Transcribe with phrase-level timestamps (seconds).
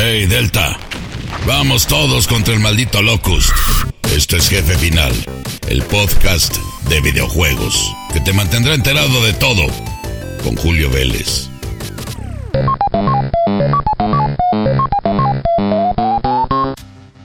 [0.00, 0.78] Hey, Delta.
[1.44, 3.50] Vamos todos contra el maldito Locust.
[4.14, 5.12] Esto es Jefe Final,
[5.66, 6.56] el podcast
[6.88, 9.66] de videojuegos que te mantendrá enterado de todo
[10.44, 11.48] con Julio Vélez.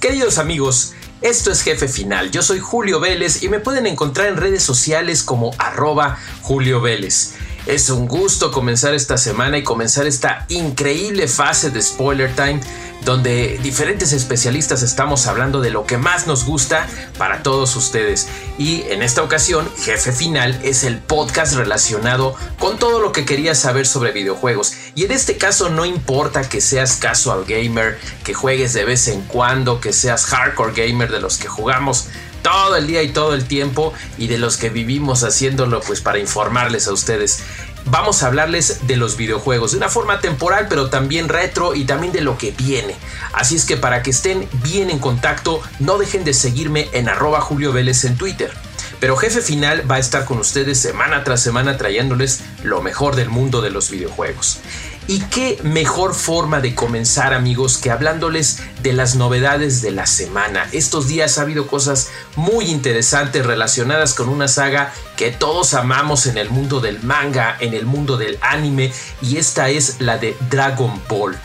[0.02, 2.32] Queridos amigos, esto es Jefe Final.
[2.32, 7.36] Yo soy Julio Vélez y me pueden encontrar en redes sociales como arroba Julio Vélez.
[7.66, 12.60] Es un gusto comenzar esta semana y comenzar esta increíble fase de Spoiler Time
[13.06, 16.88] donde diferentes especialistas estamos hablando de lo que más nos gusta
[17.18, 18.28] para todos ustedes.
[18.58, 23.60] Y en esta ocasión, Jefe Final es el podcast relacionado con todo lo que querías
[23.60, 24.74] saber sobre videojuegos.
[24.96, 29.22] Y en este caso no importa que seas casual gamer, que juegues de vez en
[29.22, 32.08] cuando, que seas hardcore gamer de los que jugamos
[32.44, 36.20] todo el día y todo el tiempo y de los que vivimos haciéndolo pues para
[36.20, 37.42] informarles a ustedes.
[37.86, 42.14] Vamos a hablarles de los videojuegos de una forma temporal pero también retro y también
[42.14, 42.96] de lo que viene.
[43.34, 47.42] Así es que para que estén bien en contacto no dejen de seguirme en arroba
[47.42, 48.52] Julio Vélez en Twitter.
[49.00, 53.30] Pero Jefe Final va a estar con ustedes semana tras semana trayéndoles lo mejor del
[53.30, 54.60] mundo de los videojuegos.
[55.08, 60.68] Y qué mejor forma de comenzar amigos que hablándoles de las novedades de la semana.
[60.72, 66.38] Estos días ha habido cosas muy interesantes relacionadas con una saga que todos amamos en
[66.38, 71.02] el mundo del manga, en el mundo del anime, y esta es la de Dragon
[71.10, 71.38] Ball.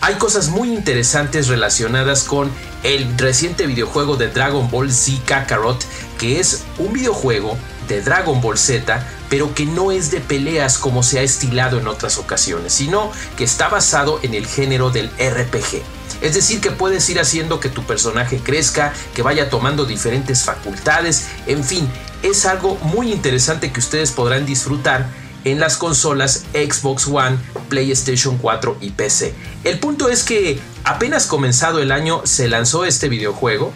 [0.00, 2.50] Hay cosas muy interesantes relacionadas con
[2.82, 5.84] el reciente videojuego de Dragon Ball Z Kakarot,
[6.18, 7.56] que es un videojuego
[7.88, 11.88] de Dragon Ball Z, pero que no es de peleas como se ha estilado en
[11.88, 15.82] otras ocasiones, sino que está basado en el género del RPG.
[16.20, 21.26] Es decir, que puedes ir haciendo que tu personaje crezca, que vaya tomando diferentes facultades,
[21.46, 21.88] en fin,
[22.22, 25.06] es algo muy interesante que ustedes podrán disfrutar
[25.44, 27.38] en las consolas Xbox One,
[27.68, 29.32] PlayStation 4 y PC.
[29.62, 33.72] El punto es que apenas comenzado el año se lanzó este videojuego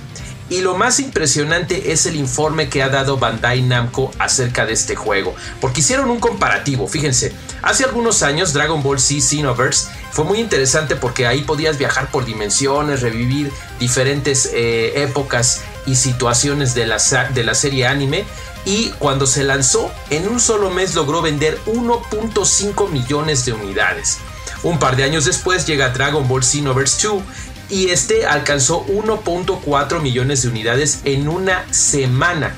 [0.50, 4.96] y lo más impresionante es el informe que ha dado Bandai Namco acerca de este
[4.96, 10.40] juego, porque hicieron un comparativo, fíjense, hace algunos años Dragon Ball Z Xenoverse fue muy
[10.40, 16.98] interesante porque ahí podías viajar por dimensiones, revivir diferentes eh, épocas y situaciones de la,
[17.32, 18.24] de la serie anime,
[18.64, 24.18] y cuando se lanzó, en un solo mes logró vender 1.5 millones de unidades.
[24.62, 27.22] Un par de años después llega Dragon Ball Xenoverse 2
[27.70, 32.54] y este alcanzó 1.4 millones de unidades en una semana.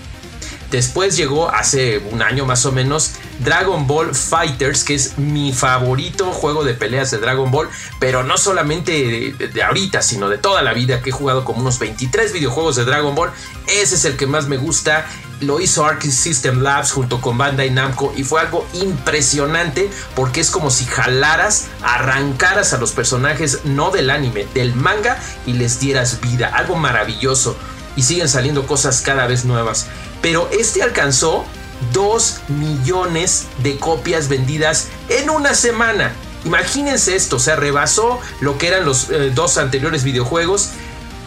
[0.72, 6.32] Después llegó hace un año más o menos Dragon Ball Fighters, que es mi favorito
[6.32, 7.68] juego de peleas de Dragon Ball,
[8.00, 11.78] pero no solamente de, ahorita, sino de toda la vida, que he jugado como unos
[11.78, 13.32] 23 videojuegos de Dragon Ball.
[13.66, 15.06] Ese es el que más me gusta.
[15.42, 20.50] Lo hizo Arc System Labs junto con Bandai Namco y fue algo impresionante porque es
[20.50, 26.20] como si jalaras, arrancaras a los personajes no del anime, del manga y les dieras
[26.20, 26.48] vida.
[26.48, 27.56] Algo maravilloso.
[27.94, 29.86] Y siguen saliendo cosas cada vez nuevas
[30.22, 31.44] pero este alcanzó
[31.92, 36.12] 2 millones de copias vendidas en una semana.
[36.44, 40.70] Imagínense esto, o sea, rebasó lo que eran los eh, dos anteriores videojuegos,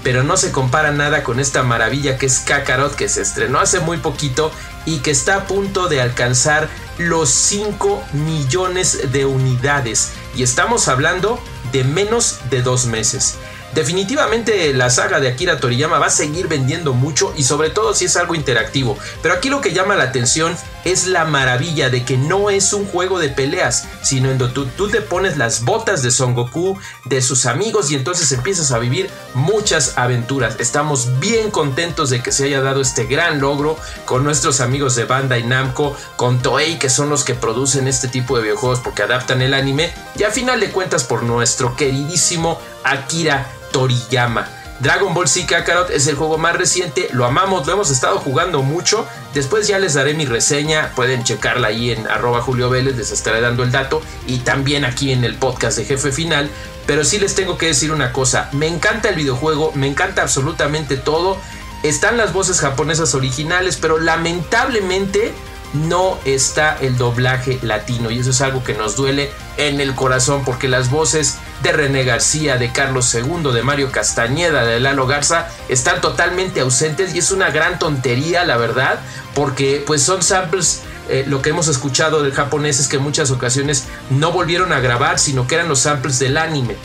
[0.05, 3.79] pero no se compara nada con esta maravilla que es Kakarot, que se estrenó hace
[3.79, 4.51] muy poquito
[4.85, 10.11] y que está a punto de alcanzar los 5 millones de unidades.
[10.35, 11.39] Y estamos hablando
[11.71, 13.37] de menos de dos meses.
[13.75, 18.05] Definitivamente la saga de Akira Toriyama va a seguir vendiendo mucho y sobre todo si
[18.05, 18.97] es algo interactivo.
[19.21, 20.55] Pero aquí lo que llama la atención
[20.85, 24.87] es la maravilla de que no es un juego de peleas, sino en donde tú,
[24.87, 29.09] te pones las botas de Son Goku, de sus amigos y entonces empiezas a vivir
[29.33, 30.55] muchas aventuras.
[30.59, 35.03] Estamos bien contentos de que se haya dado este gran logro con nuestros amigos de
[35.03, 39.41] Bandai Namco, con Toei que son los que producen este tipo de videojuegos porque adaptan
[39.41, 44.47] el anime y a final de cuentas por nuestro queridísimo Akira Toriyama.
[44.79, 48.61] Dragon Ball Z Kakarot es el juego más reciente, lo amamos, lo hemos estado jugando
[48.63, 49.05] mucho.
[49.33, 53.41] Después ya les daré mi reseña, pueden checarla ahí en arroba Julio Vélez, les estaré
[53.41, 56.49] dando el dato y también aquí en el podcast de Jefe Final.
[56.87, 60.95] Pero sí les tengo que decir una cosa, me encanta el videojuego, me encanta absolutamente
[60.95, 61.37] todo.
[61.83, 65.33] Están las voces japonesas originales, pero lamentablemente
[65.73, 70.43] no está el doblaje latino y eso es algo que nos duele en el corazón
[70.45, 75.47] porque las voces de René García, de Carlos II, de Mario Castañeda, de Lalo Garza
[75.69, 78.99] están totalmente ausentes y es una gran tontería la verdad
[79.33, 83.29] porque pues son samples eh, lo que hemos escuchado del japonés es que en muchas
[83.29, 86.75] ocasiones no volvieron a grabar, sino que eran los samples del anime.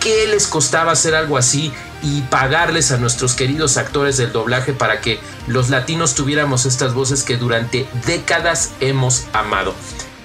[0.00, 5.02] ¿Qué les costaba hacer algo así y pagarles a nuestros queridos actores del doblaje para
[5.02, 9.74] que los latinos tuviéramos estas voces que durante décadas hemos amado?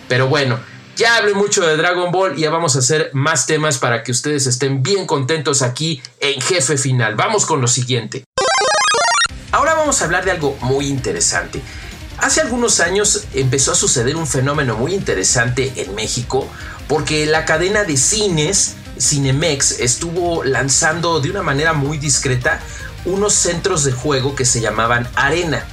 [0.08, 0.60] Pero bueno,
[0.98, 4.14] Ya hablé mucho de Dragon Ball y ya vamos a hacer más temas para que
[4.14, 7.16] ustedes estén bien contentos aquí en Jefe Final.
[7.16, 8.24] Vamos con lo siguiente.
[9.52, 11.62] Ahora vamos a hablar de algo muy interesante.
[12.18, 16.48] Hace algunos años empezó a suceder un fenómeno muy interesante en México
[16.88, 22.60] porque la cadena de cines Cinemex estuvo lanzando de una manera muy discreta
[23.06, 25.66] unos centros de juego que se llamaban Arena.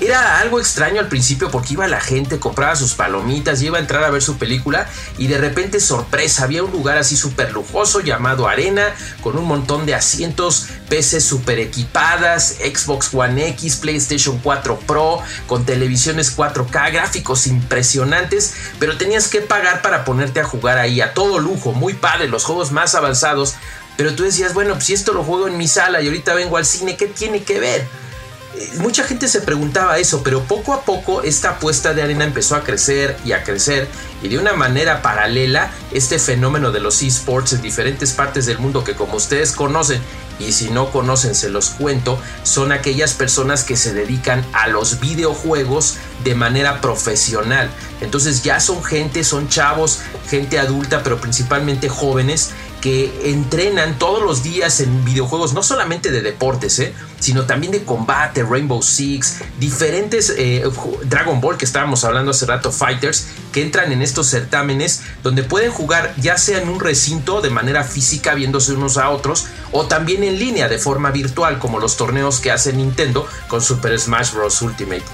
[0.00, 4.04] Era algo extraño al principio porque iba la gente, compraba sus palomitas, iba a entrar
[4.04, 8.46] a ver su película y de repente sorpresa, había un lugar así súper lujoso llamado
[8.46, 15.20] Arena con un montón de asientos, PCs súper equipadas, Xbox One X, PlayStation 4 Pro,
[15.48, 21.12] con televisiones 4K, gráficos impresionantes, pero tenías que pagar para ponerte a jugar ahí a
[21.12, 23.56] todo lujo, muy padre, los juegos más avanzados,
[23.96, 26.56] pero tú decías, bueno, pues si esto lo juego en mi sala y ahorita vengo
[26.56, 28.07] al cine, ¿qué tiene que ver?
[28.78, 32.64] Mucha gente se preguntaba eso, pero poco a poco esta apuesta de arena empezó a
[32.64, 33.88] crecer y a crecer
[34.22, 38.84] y de una manera paralela este fenómeno de los esports en diferentes partes del mundo
[38.84, 40.00] que como ustedes conocen
[40.38, 45.00] y si no conocen se los cuento, son aquellas personas que se dedican a los
[45.00, 47.70] videojuegos de manera profesional.
[48.00, 54.42] Entonces ya son gente, son chavos, gente adulta, pero principalmente jóvenes que entrenan todos los
[54.42, 56.94] días en videojuegos, no solamente de deportes, ¿eh?
[57.18, 60.64] sino también de combate, Rainbow Six, diferentes eh,
[61.04, 65.72] Dragon Ball que estábamos hablando hace rato, Fighters, que entran en estos certámenes donde pueden
[65.72, 70.22] jugar ya sea en un recinto de manera física viéndose unos a otros o también
[70.22, 74.62] en línea de forma virtual como los torneos que hace Nintendo con Super Smash Bros.
[74.62, 75.04] Ultimate.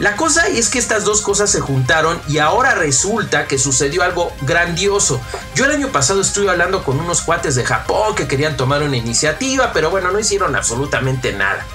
[0.00, 4.32] La cosa es que estas dos cosas se juntaron y ahora resulta que sucedió algo
[4.40, 5.20] grandioso.
[5.54, 8.96] Yo el año pasado estuve hablando con unos cuates de Japón que querían tomar una
[8.96, 11.66] iniciativa, pero bueno, no hicieron absolutamente nada.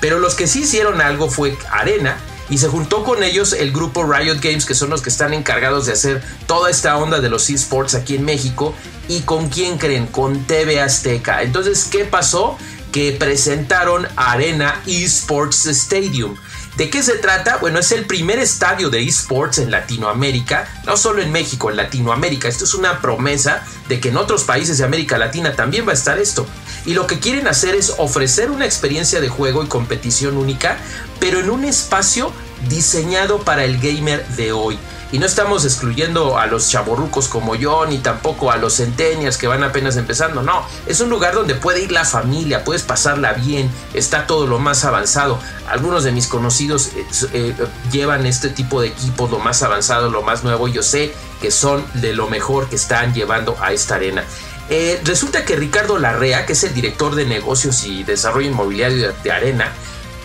[0.00, 2.16] Pero los que sí hicieron algo fue Arena,
[2.48, 5.84] y se juntó con ellos el grupo Riot Games, que son los que están encargados
[5.84, 8.74] de hacer toda esta onda de los esports aquí en México.
[9.08, 10.06] ¿Y con quién creen?
[10.06, 11.42] Con TV Azteca.
[11.42, 12.56] Entonces, ¿qué pasó?
[12.92, 16.36] Que presentaron Arena Esports Stadium.
[16.78, 17.56] ¿De qué se trata?
[17.56, 22.46] Bueno, es el primer estadio de esports en Latinoamérica, no solo en México, en Latinoamérica.
[22.46, 25.94] Esto es una promesa de que en otros países de América Latina también va a
[25.94, 26.46] estar esto.
[26.86, 30.78] Y lo que quieren hacer es ofrecer una experiencia de juego y competición única,
[31.18, 32.32] pero en un espacio
[32.68, 34.78] diseñado para el gamer de hoy.
[35.10, 39.46] Y no estamos excluyendo a los chaborrucos como yo, ni tampoco a los centenias que
[39.46, 40.42] van apenas empezando.
[40.42, 44.58] No, es un lugar donde puede ir la familia, puedes pasarla bien, está todo lo
[44.58, 45.38] más avanzado.
[45.68, 47.54] Algunos de mis conocidos eh, eh,
[47.90, 50.68] llevan este tipo de equipos, lo más avanzado, lo más nuevo.
[50.68, 54.24] Yo sé que son de lo mejor que están llevando a esta arena.
[54.70, 59.32] Eh, resulta que Ricardo Larrea, que es el director de negocios y desarrollo inmobiliario de
[59.32, 59.72] Arena,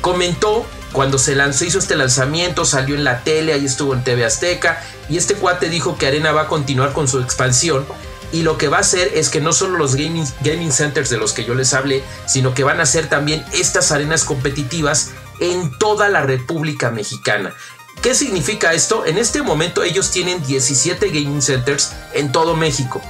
[0.01, 4.23] comentó cuando se lanzó, hizo este lanzamiento, salió en la tele, ahí estuvo en TV
[4.23, 7.85] Azteca, y este cuate dijo que Arena va a continuar con su expansión.
[8.31, 11.17] Y lo que va a hacer es que no solo los gaming, gaming centers de
[11.17, 15.77] los que yo les hablé, sino que van a hacer también estas arenas competitivas en
[15.77, 17.53] toda la República Mexicana.
[18.01, 19.05] ¿Qué significa esto?
[19.05, 23.01] En este momento ellos tienen 17 gaming centers en todo México.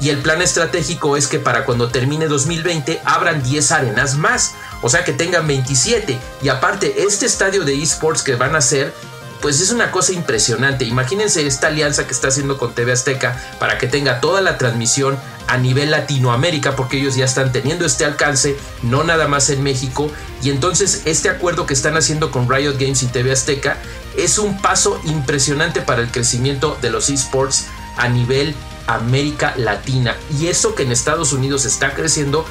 [0.00, 4.54] Y el plan estratégico es que para cuando termine 2020 abran 10 arenas más.
[4.82, 6.18] O sea que tengan 27.
[6.42, 8.92] Y aparte, este estadio de esports que van a hacer,
[9.40, 10.84] pues es una cosa impresionante.
[10.84, 15.18] Imagínense esta alianza que está haciendo con TV Azteca para que tenga toda la transmisión
[15.46, 20.10] a nivel Latinoamérica, porque ellos ya están teniendo este alcance, no nada más en México.
[20.42, 23.76] Y entonces este acuerdo que están haciendo con Riot Games y TV Azteca
[24.16, 27.66] es un paso impresionante para el crecimiento de los esports
[27.96, 28.54] a nivel
[28.86, 30.16] América Latina.
[30.38, 32.44] Y eso que en Estados Unidos está creciendo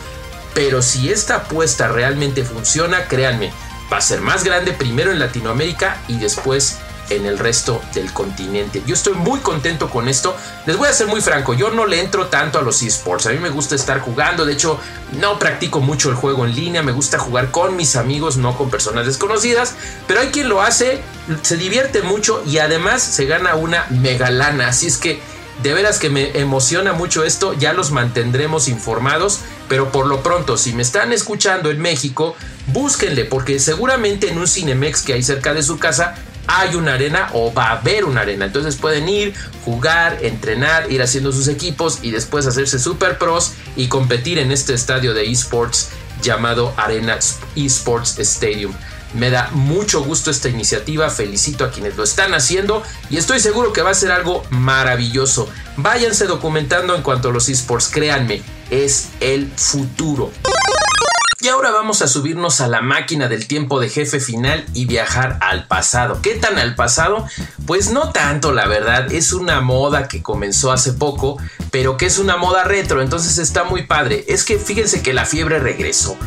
[0.55, 3.51] pero si esta apuesta realmente funciona, créanme,
[3.93, 6.77] va a ser más grande primero en Latinoamérica y después
[7.09, 8.81] en el resto del continente.
[8.87, 10.35] Yo estoy muy contento con esto.
[10.65, 13.27] Les voy a ser muy franco, yo no le entro tanto a los esports.
[13.27, 14.79] A mí me gusta estar jugando, de hecho
[15.19, 18.69] no practico mucho el juego en línea, me gusta jugar con mis amigos, no con
[18.69, 19.75] personas desconocidas,
[20.07, 21.01] pero hay quien lo hace,
[21.41, 24.69] se divierte mucho y además se gana una mega lana.
[24.69, 25.21] Así es que
[25.61, 30.57] de veras que me emociona mucho esto, ya los mantendremos informados, pero por lo pronto,
[30.57, 32.35] si me están escuchando en México,
[32.67, 36.15] búsquenle, porque seguramente en un Cinemex que hay cerca de su casa
[36.47, 38.45] hay una arena o va a haber una arena.
[38.45, 43.87] Entonces pueden ir, jugar, entrenar, ir haciendo sus equipos y después hacerse super pros y
[43.87, 45.89] competir en este estadio de esports
[46.21, 47.17] llamado Arena
[47.55, 48.73] Esports Stadium.
[49.15, 53.71] Me da mucho gusto esta iniciativa, felicito a quienes lo están haciendo y estoy seguro
[53.71, 55.49] que va a ser algo maravilloso.
[55.77, 60.31] Váyanse documentando en cuanto a los esports, créanme, es el futuro.
[61.45, 65.37] Y ahora vamos a subirnos a la máquina del tiempo de jefe final y viajar
[65.43, 66.19] al pasado.
[66.23, 67.27] ¿Qué tan al pasado?
[67.67, 69.13] Pues no tanto, la verdad.
[69.13, 71.37] Es una moda que comenzó hace poco,
[71.69, 74.25] pero que es una moda retro, entonces está muy padre.
[74.27, 76.17] Es que fíjense que la fiebre regresó.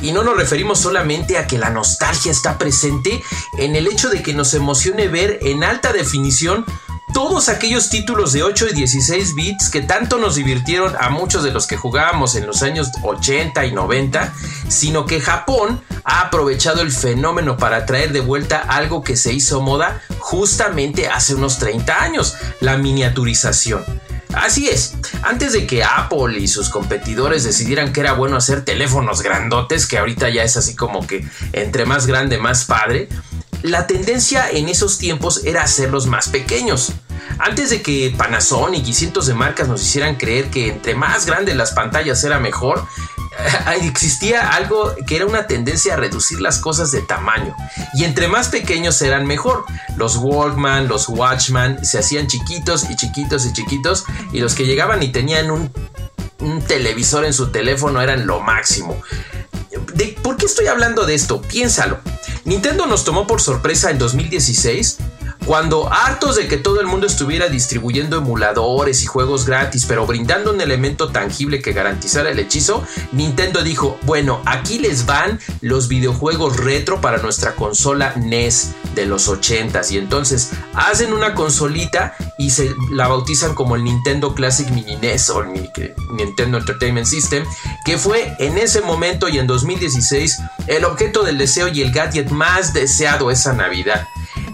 [0.00, 3.20] Y no nos referimos solamente a que la nostalgia está presente
[3.58, 6.64] en el hecho de que nos emocione ver en alta definición
[7.12, 11.50] todos aquellos títulos de 8 y 16 bits que tanto nos divirtieron a muchos de
[11.50, 14.32] los que jugábamos en los años 80 y 90,
[14.68, 19.60] sino que Japón ha aprovechado el fenómeno para traer de vuelta algo que se hizo
[19.60, 23.84] moda justamente hace unos 30 años, la miniaturización.
[24.34, 29.22] Así es, antes de que Apple y sus competidores decidieran que era bueno hacer teléfonos
[29.22, 33.08] grandotes, que ahorita ya es así como que entre más grande más padre,
[33.62, 36.92] la tendencia en esos tiempos era hacerlos más pequeños.
[37.38, 41.56] Antes de que Panasonic y cientos de marcas nos hicieran creer que entre más grandes
[41.56, 42.86] las pantallas era mejor,
[43.82, 47.54] existía algo que era una tendencia a reducir las cosas de tamaño.
[47.94, 49.64] Y entre más pequeños eran mejor.
[49.96, 54.04] Los Walkman, los Watchman se hacían chiquitos y chiquitos y chiquitos.
[54.32, 55.70] Y los que llegaban y tenían un,
[56.66, 59.00] televisor en su teléfono eran lo máximo.
[59.94, 61.42] ¿De ¿Por qué estoy hablando de esto?
[61.42, 61.98] Piénsalo.
[62.48, 64.96] Nintendo nos tomó por sorpresa en 2016
[65.48, 70.52] cuando hartos de que todo el mundo estuviera distribuyendo emuladores y juegos gratis, pero brindando
[70.52, 76.58] un elemento tangible que garantizara el hechizo, Nintendo dijo, bueno, aquí les van los videojuegos
[76.58, 79.90] retro para nuestra consola NES de los 80s.
[79.90, 85.30] Y entonces hacen una consolita y se la bautizan como el Nintendo Classic Mini NES
[85.30, 85.70] o el
[86.12, 87.46] Nintendo Entertainment System,
[87.86, 92.28] que fue en ese momento y en 2016 el objeto del deseo y el gadget
[92.28, 94.06] más deseado esa Navidad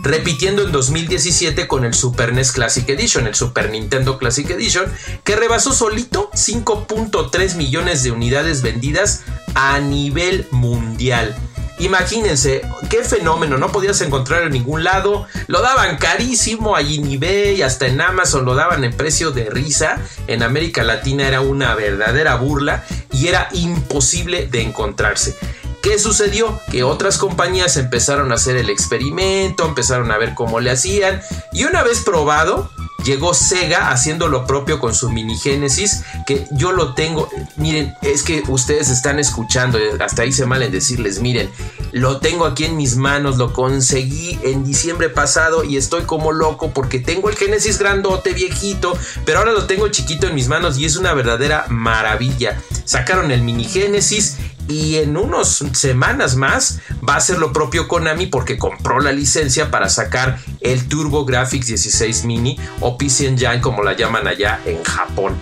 [0.04, 4.84] repitiendo en 2017 con el Super NES Classic Edition, el Super Nintendo Classic Edition,
[5.24, 9.22] que rebasó solito 5.3 millones de unidades vendidas
[9.54, 11.34] a nivel mundial.
[11.78, 17.62] Imagínense, qué fenómeno, no podías encontrar en ningún lado, lo daban carísimo allí en eBay,
[17.62, 22.36] hasta en Amazon lo daban en precio de risa, en América Latina era una verdadera
[22.36, 25.36] burla y era imposible de encontrarse.
[25.84, 26.58] ¿Qué sucedió?
[26.70, 31.20] Que otras compañías empezaron a hacer el experimento, empezaron a ver cómo le hacían
[31.52, 32.70] y una vez probado,
[33.04, 38.22] llegó Sega haciendo lo propio con su mini Genesis, que yo lo tengo, miren, es
[38.22, 41.50] que ustedes están escuchando, hasta ahí se mal en decirles, miren,
[41.92, 46.70] lo tengo aquí en mis manos, lo conseguí en diciembre pasado y estoy como loco
[46.72, 50.86] porque tengo el Genesis grandote, viejito, pero ahora lo tengo chiquito en mis manos y
[50.86, 52.58] es una verdadera maravilla.
[52.86, 54.36] Sacaron el mini Genesis
[54.68, 59.70] y en unas semanas más va a hacer lo propio Konami porque compró la licencia
[59.70, 64.82] para sacar el Turbo Graphics 16 Mini o PC Engine como la llaman allá en
[64.82, 65.40] Japón.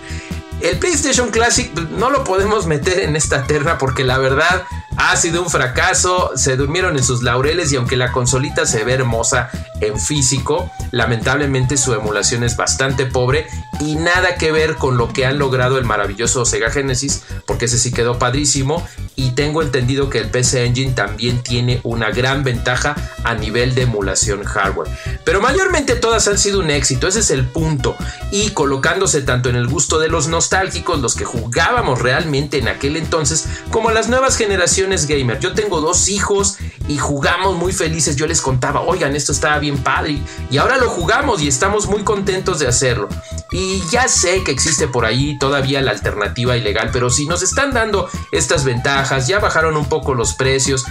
[0.61, 4.63] El PlayStation Classic no lo podemos meter en esta terna porque la verdad
[4.97, 8.93] ha sido un fracaso, se durmieron en sus laureles y aunque la consolita se ve
[8.93, 9.49] hermosa
[9.81, 13.47] en físico, lamentablemente su emulación es bastante pobre
[13.79, 17.77] y nada que ver con lo que han logrado el maravilloso Sega Genesis, porque ese
[17.77, 22.95] sí quedó padrísimo y tengo entendido que el PC Engine también tiene una gran ventaja
[23.23, 24.89] a nivel de emulación hardware.
[25.23, 27.95] Pero mayormente todas han sido un éxito, ese es el punto.
[28.31, 32.97] Y colocándose tanto en el gusto de los nostálgicos, los que jugábamos realmente en aquel
[32.97, 35.39] entonces, como las nuevas generaciones gamer.
[35.39, 38.15] Yo tengo dos hijos y jugamos muy felices.
[38.15, 40.19] Yo les contaba, oigan, esto estaba bien padre.
[40.49, 43.09] Y ahora lo jugamos y estamos muy contentos de hacerlo.
[43.51, 47.71] Y ya sé que existe por ahí todavía la alternativa ilegal, pero si nos están
[47.71, 50.85] dando estas ventajas, ya bajaron un poco los precios.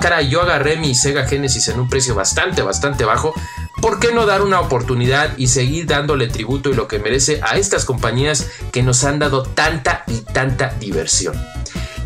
[0.00, 3.34] Cara, yo agarré mi Sega Genesis en un precio bastante, bastante bajo.
[3.80, 7.56] ¿Por qué no dar una oportunidad y seguir dándole tributo y lo que merece a
[7.56, 11.34] estas compañías que nos han dado tanta y tanta diversión?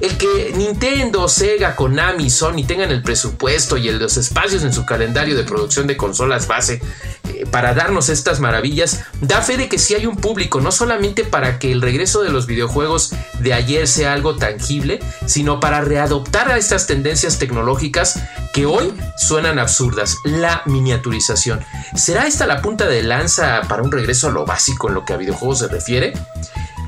[0.01, 5.37] El que Nintendo, Sega, Konami, Sony tengan el presupuesto y los espacios en su calendario
[5.37, 6.81] de producción de consolas base
[7.29, 11.25] eh, para darnos estas maravillas, da fe de que sí hay un público, no solamente
[11.25, 16.49] para que el regreso de los videojuegos de ayer sea algo tangible, sino para readoptar
[16.49, 18.21] a estas tendencias tecnológicas
[18.53, 21.65] que hoy suenan absurdas, la miniaturización.
[21.97, 25.15] ¿Será esta la punta de lanza para un regreso a lo básico en lo que
[25.15, 26.13] a videojuegos se refiere?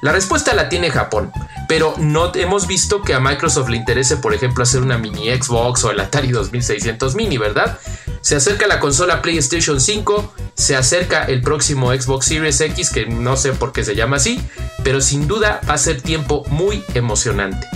[0.00, 1.30] La respuesta la tiene Japón,
[1.70, 5.84] pero no hemos visto que a Microsoft le interese, por ejemplo, hacer una mini Xbox
[5.84, 7.78] o el Atari 2600 mini, ¿verdad?
[8.22, 13.36] Se acerca la consola PlayStation 5, se acerca el próximo Xbox Series X, que no
[13.36, 14.42] sé por qué se llama así,
[14.82, 17.68] pero sin duda va a ser tiempo muy emocionante.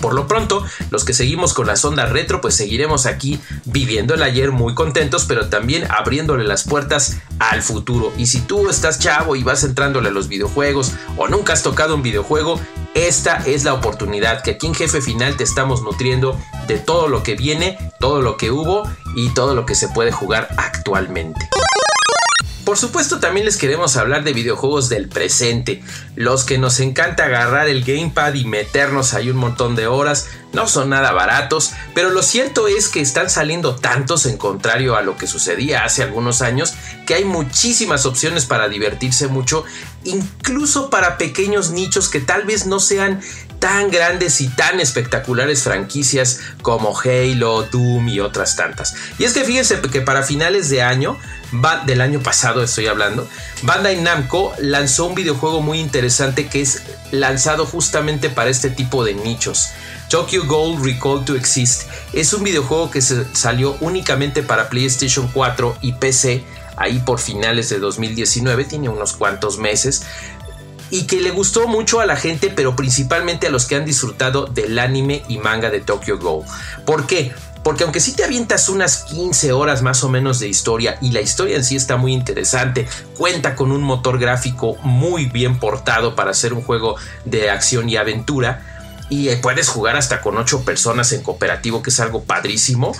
[0.00, 4.22] Por lo pronto, los que seguimos con la sonda retro, pues seguiremos aquí viviendo el
[4.22, 8.12] ayer muy contentos, pero también abriéndole las puertas al futuro.
[8.16, 11.94] Y si tú estás chavo y vas entrándole a los videojuegos o nunca has tocado
[11.94, 12.58] un videojuego,
[12.94, 17.22] esta es la oportunidad que aquí en Jefe Final te estamos nutriendo de todo lo
[17.22, 18.82] que viene, todo lo que hubo
[19.14, 21.48] y todo lo que se puede jugar actualmente.
[22.64, 25.82] Por supuesto también les queremos hablar de videojuegos del presente,
[26.14, 30.68] los que nos encanta agarrar el gamepad y meternos ahí un montón de horas, no
[30.68, 35.16] son nada baratos, pero lo cierto es que están saliendo tantos en contrario a lo
[35.16, 36.74] que sucedía hace algunos años,
[37.06, 39.64] que hay muchísimas opciones para divertirse mucho,
[40.04, 43.20] incluso para pequeños nichos que tal vez no sean
[43.60, 48.94] tan grandes y tan espectaculares franquicias como Halo, Doom y otras tantas.
[49.18, 51.18] Y es que fíjense que para finales de año,
[51.86, 53.28] del año pasado estoy hablando,
[53.62, 59.14] Bandai Namco lanzó un videojuego muy interesante que es lanzado justamente para este tipo de
[59.14, 59.70] nichos.
[60.08, 65.78] Tokyo Gold Recall to Exist es un videojuego que se salió únicamente para PlayStation 4
[65.82, 66.44] y PC
[66.80, 70.02] ahí por finales de 2019, tiene unos cuantos meses,
[70.90, 74.46] y que le gustó mucho a la gente, pero principalmente a los que han disfrutado
[74.46, 76.44] del anime y manga de Tokyo Ghoul.
[76.84, 77.32] ¿Por qué?
[77.62, 81.20] Porque aunque sí te avientas unas 15 horas más o menos de historia y la
[81.20, 86.30] historia en sí está muy interesante, cuenta con un motor gráfico muy bien portado para
[86.30, 88.62] hacer un juego de acción y aventura
[89.10, 92.92] y puedes jugar hasta con 8 personas en cooperativo que es algo padrísimo.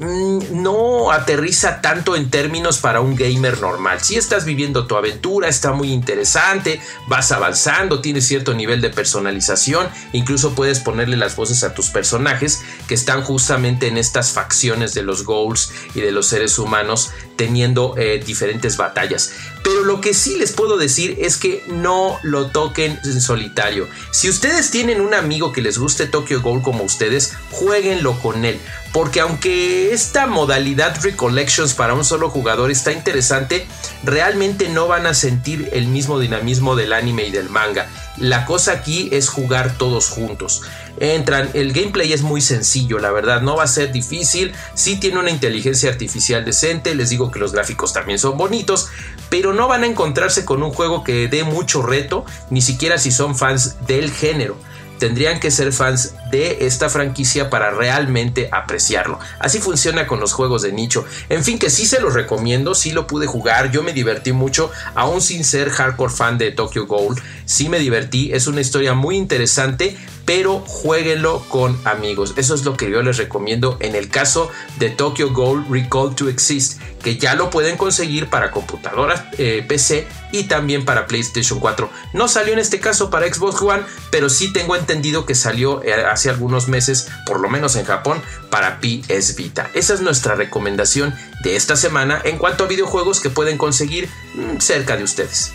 [0.00, 4.00] Mm, no aterriza tanto en términos para un gamer normal.
[4.00, 9.88] Si estás viviendo tu aventura, está muy interesante, vas avanzando, tienes cierto nivel de personalización,
[10.14, 15.02] incluso puedes ponerle las voces a tus personajes que están justamente en estas facciones de
[15.02, 19.32] los goals y de los seres humanos teniendo eh, diferentes batallas.
[19.62, 23.88] Pero lo que sí les puedo decir es que no lo toquen en solitario.
[24.10, 28.58] Si ustedes tienen un amigo que les guste Tokyo Ghoul como ustedes, jueguenlo con él.
[28.92, 33.66] Porque aunque esta modalidad Recollections para un solo jugador está interesante,
[34.02, 37.88] realmente no van a sentir el mismo dinamismo del anime y del manga.
[38.20, 40.62] La cosa aquí es jugar todos juntos.
[40.98, 44.52] Entran, el gameplay es muy sencillo, la verdad, no va a ser difícil.
[44.74, 48.88] Sí tiene una inteligencia artificial decente, les digo que los gráficos también son bonitos,
[49.30, 53.10] pero no van a encontrarse con un juego que dé mucho reto, ni siquiera si
[53.10, 54.56] son fans del género
[55.00, 59.18] tendrían que ser fans de esta franquicia para realmente apreciarlo.
[59.38, 61.04] Así funciona con los juegos de nicho.
[61.28, 64.70] En fin, que sí se los recomiendo, sí lo pude jugar, yo me divertí mucho,
[64.94, 69.16] aún sin ser hardcore fan de Tokyo Gold, sí me divertí, es una historia muy
[69.16, 72.34] interesante, pero jueguenlo con amigos.
[72.36, 76.28] Eso es lo que yo les recomiendo en el caso de Tokyo Gold Recall to
[76.28, 81.90] Exist, que ya lo pueden conseguir para computadoras eh, PC y también para PlayStation 4.
[82.12, 85.94] No salió en este caso para Xbox One, pero sí tengo entendido que salió eh,
[86.20, 89.70] hace algunos meses, por lo menos en Japón, para PS Vita.
[89.72, 94.58] Esa es nuestra recomendación de esta semana en cuanto a videojuegos que pueden conseguir mm,
[94.58, 95.52] cerca de ustedes.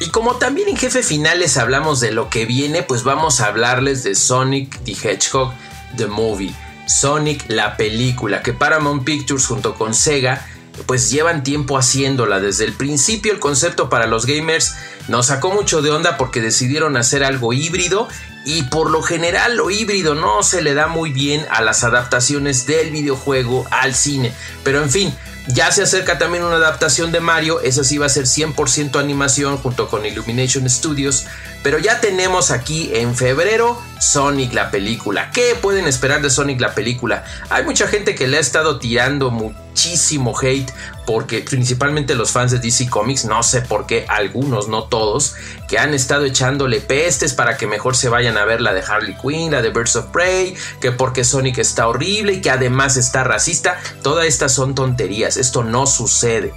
[0.00, 4.02] Y como también en Jefe Finales hablamos de lo que viene, pues vamos a hablarles
[4.02, 5.52] de Sonic the Hedgehog,
[5.96, 6.52] The Movie.
[6.88, 10.44] Sonic, la película, que Paramount Pictures junto con Sega
[10.86, 12.40] pues llevan tiempo haciéndola.
[12.40, 14.74] Desde el principio el concepto para los gamers
[15.06, 18.08] nos sacó mucho de onda porque decidieron hacer algo híbrido
[18.44, 22.66] y por lo general lo híbrido no se le da muy bien a las adaptaciones
[22.66, 24.32] del videojuego al cine.
[24.64, 25.14] Pero en fin,
[25.48, 29.58] ya se acerca también una adaptación de Mario, esa sí va a ser 100% animación
[29.58, 31.26] junto con Illumination Studios,
[31.62, 35.30] pero ya tenemos aquí en febrero Sonic la película.
[35.30, 37.24] ¿Qué pueden esperar de Sonic la película?
[37.50, 40.70] Hay mucha gente que le ha estado tirando muchísimo hate
[41.06, 45.34] porque principalmente los fans de DC Comics, no sé por qué, algunos, no todos,
[45.68, 49.16] que han estado echándole pestes para que mejor se vayan a ver la de Harley
[49.16, 53.24] Quinn, la de Birds of Prey, que porque Sonic está horrible y que además está
[53.24, 56.52] racista, todas estas son tonterías, esto no sucede.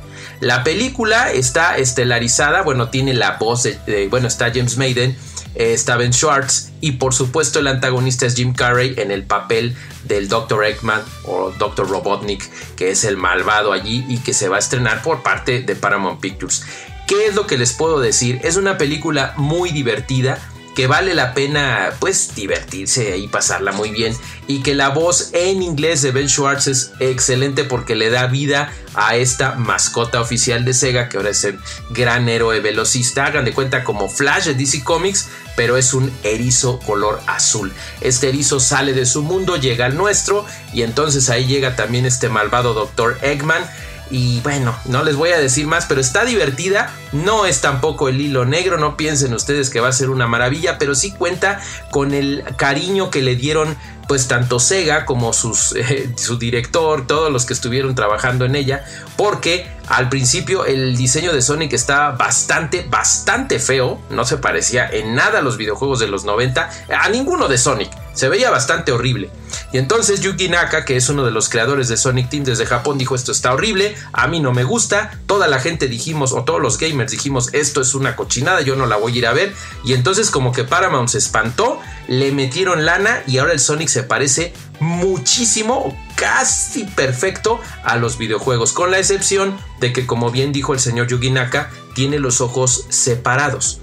[0.46, 5.18] La película está estelarizada, bueno, tiene la voz de, bueno, está James Maiden,
[5.56, 9.76] eh, está Ben Schwartz y por supuesto el antagonista es Jim Carrey en el papel
[10.04, 10.64] del Dr.
[10.66, 11.90] Eggman o Dr.
[11.90, 15.76] Robotnik, que es el malvado allí y que se va a estrenar por parte de
[15.76, 16.64] Paramount Pictures.
[17.08, 18.40] ¿Qué es lo que les puedo decir?
[18.44, 20.38] Es una película muy divertida
[20.76, 25.64] que vale la pena pues divertirse y pasarla muy bien y que la voz en
[25.64, 30.74] inglés de Ben Schwartz es excelente porque le da vida a esta mascota oficial de
[30.74, 31.58] Sega que ahora es el
[31.90, 36.80] gran héroe velocista hagan de cuenta como Flash de DC Comics pero es un erizo
[36.80, 41.78] color azul este erizo sale de su mundo llega al nuestro y entonces ahí llega
[41.78, 43.18] también este malvado Dr.
[43.22, 43.66] Eggman
[44.12, 46.94] y bueno, no les voy a decir más, pero está divertida.
[47.12, 50.78] No es tampoco el hilo negro, no piensen ustedes que va a ser una maravilla,
[50.78, 53.76] pero sí cuenta con el cariño que le dieron
[54.08, 55.32] pues tanto Sega como
[55.76, 58.86] eh, su director, todos los que estuvieron trabajando en ella,
[59.18, 65.15] porque al principio el diseño de Sonic estaba bastante, bastante feo, no se parecía en
[65.15, 66.70] nada a los videojuegos de los 90,
[67.02, 69.30] a ninguno de Sonic, se veía bastante horrible.
[69.71, 72.97] Y entonces Yuki Naka, que es uno de los creadores de Sonic Team desde Japón,
[72.97, 76.62] dijo esto está horrible, a mí no me gusta, toda la gente dijimos, o todos
[76.62, 79.54] los gamers dijimos, esto es una cochinada, yo no la voy a ir a ver,
[79.84, 84.04] y entonces como que Paramount se espantó, le metieron lana y ahora el Sonic se
[84.04, 90.73] parece muchísimo, casi perfecto a los videojuegos, con la excepción de que como bien dijo
[90.73, 93.80] el señor Yuki Naka, tiene los ojos separados.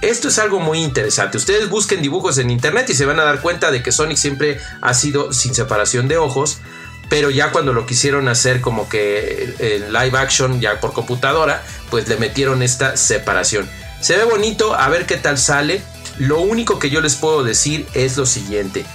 [0.00, 1.36] Esto es algo muy interesante.
[1.36, 4.58] Ustedes busquen dibujos en internet y se van a dar cuenta de que Sonic siempre
[4.80, 6.58] ha sido sin separación de ojos.
[7.10, 12.08] Pero ya cuando lo quisieron hacer como que en live action, ya por computadora, pues
[12.08, 13.68] le metieron esta separación.
[14.00, 15.82] Se ve bonito, a ver qué tal sale.
[16.18, 18.86] Lo único que yo les puedo decir es lo siguiente.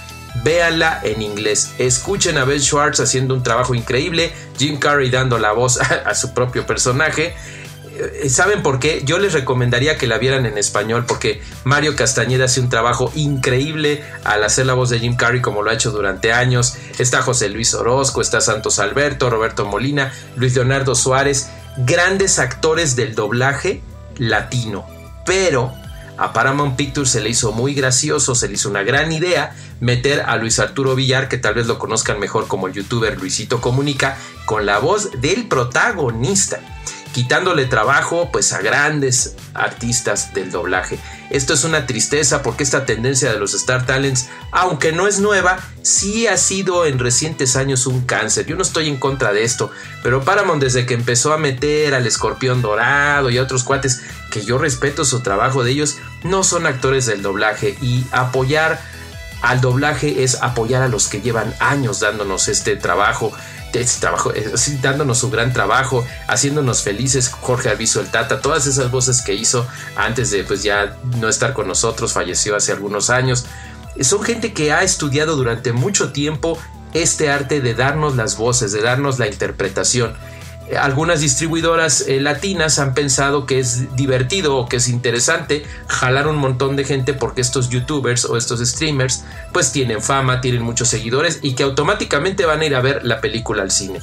[0.42, 1.72] Véanla en inglés.
[1.78, 4.32] Escuchen a Ben Schwartz haciendo un trabajo increíble.
[4.58, 7.36] Jim Carrey dando la voz a su propio personaje.
[7.98, 9.02] Eh, ¿Saben por qué?
[9.04, 14.04] Yo les recomendaría que la vieran en español porque Mario Castañeda hace un trabajo increíble
[14.24, 16.74] al hacer la voz de Jim Carrey como lo ha hecho durante años.
[16.98, 23.14] Está José Luis Orozco, está Santos Alberto, Roberto Molina, Luis Leonardo Suárez, grandes actores del
[23.14, 23.82] doblaje
[24.18, 24.86] latino.
[25.24, 25.72] Pero
[26.18, 30.20] a Paramount Pictures se le hizo muy gracioso, se le hizo una gran idea meter
[30.20, 34.16] a Luis Arturo Villar, que tal vez lo conozcan mejor como el youtuber Luisito Comunica,
[34.44, 36.60] con la voz del protagonista
[37.16, 40.98] quitándole trabajo pues a grandes artistas del doblaje.
[41.30, 45.58] Esto es una tristeza porque esta tendencia de los Star Talents, aunque no es nueva,
[45.80, 48.44] sí ha sido en recientes años un cáncer.
[48.44, 49.70] Yo no estoy en contra de esto,
[50.02, 54.44] pero Paramount desde que empezó a meter al escorpión dorado y a otros cuates que
[54.44, 58.78] yo respeto su trabajo de ellos, no son actores del doblaje y apoyar
[59.40, 63.32] al doblaje es apoyar a los que llevan años dándonos este trabajo
[63.80, 68.90] este trabajo, eh, dándonos su gran trabajo, haciéndonos felices, Jorge Arviso el Tata, todas esas
[68.90, 73.46] voces que hizo antes de pues ya no estar con nosotros, falleció hace algunos años.
[74.00, 76.58] Son gente que ha estudiado durante mucho tiempo
[76.92, 80.14] este arte de darnos las voces, de darnos la interpretación
[80.74, 86.36] algunas distribuidoras eh, latinas han pensado que es divertido o que es interesante jalar un
[86.36, 91.38] montón de gente porque estos youtubers o estos streamers pues tienen fama, tienen muchos seguidores
[91.42, 94.00] y que automáticamente van a ir a ver la película al cine.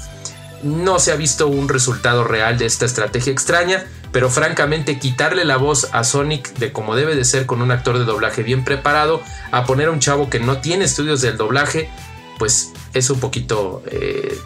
[0.64, 5.58] No se ha visto un resultado real de esta estrategia extraña, pero francamente quitarle la
[5.58, 9.22] voz a Sonic de como debe de ser con un actor de doblaje bien preparado,
[9.52, 11.90] a poner a un chavo que no tiene estudios del doblaje,
[12.40, 14.38] pues es un poquito eh,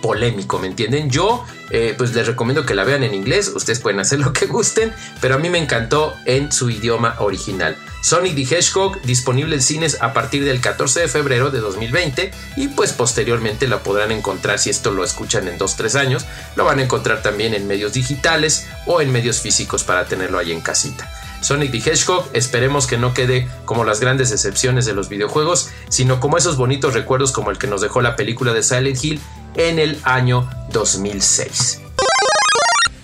[0.00, 1.10] polémico, ¿me entienden?
[1.10, 4.46] Yo eh, pues les recomiendo que la vean en inglés, ustedes pueden hacer lo que
[4.46, 7.76] gusten, pero a mí me encantó en su idioma original.
[8.02, 12.68] Sonic the Hedgehog disponible en cines a partir del 14 de febrero de 2020 y
[12.68, 16.24] pues posteriormente la podrán encontrar si esto lo escuchan en 2-3 años,
[16.56, 20.50] lo van a encontrar también en medios digitales o en medios físicos para tenerlo ahí
[20.50, 21.10] en casita.
[21.40, 26.20] Sonic the Hedgehog esperemos que no quede como las grandes excepciones de los videojuegos, sino
[26.20, 29.20] como esos bonitos recuerdos como el que nos dejó la película de Silent Hill
[29.54, 31.80] en el año 2006.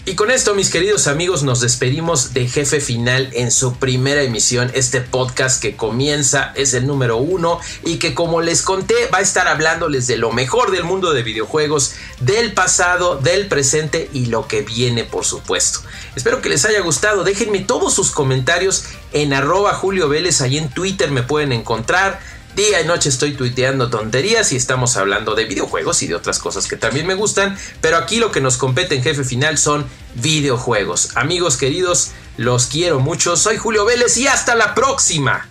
[0.09, 4.71] Y con esto, mis queridos amigos, nos despedimos de Jefe Final en su primera emisión.
[4.73, 9.23] Este podcast que comienza es el número uno y que, como les conté, va a
[9.23, 14.47] estar hablándoles de lo mejor del mundo de videojuegos, del pasado, del presente y lo
[14.47, 15.81] que viene, por supuesto.
[16.15, 17.25] Espero que les haya gustado.
[17.25, 20.41] Déjenme todos sus comentarios en arroba Julio Vélez.
[20.41, 22.21] Ahí en Twitter me pueden encontrar.
[22.57, 26.67] Día y noche estoy tuiteando tonterías y estamos hablando de videojuegos y de otras cosas
[26.67, 31.11] que también me gustan, pero aquí lo que nos compete en jefe final son videojuegos.
[31.17, 35.51] Amigos queridos, los quiero mucho, soy Julio Vélez y hasta la próxima.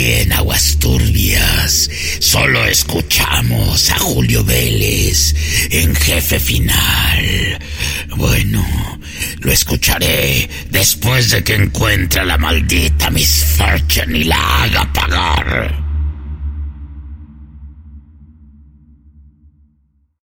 [0.09, 1.89] En Aguas Turbias
[2.21, 5.35] solo escuchamos a Julio Vélez
[5.69, 7.59] en jefe final.
[8.15, 8.65] Bueno,
[9.39, 15.86] lo escucharé después de que encuentre a la maldita Miss Fortune y la haga pagar.